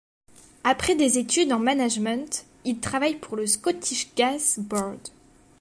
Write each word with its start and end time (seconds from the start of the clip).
Après 0.63 0.95
des 0.95 1.19
études 1.19 1.53
en 1.53 1.59
management, 1.59 2.47
il 2.65 2.79
travaille 2.79 3.17
pour 3.19 3.35
le 3.37 3.45
Scottish 3.45 4.15
Gas 4.15 4.55
Board 4.57 4.97
et 4.97 5.09
l'. 5.09 5.13